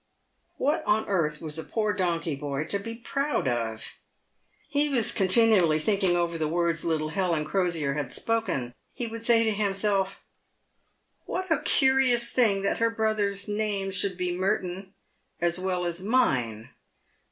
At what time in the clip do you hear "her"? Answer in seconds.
12.79-12.89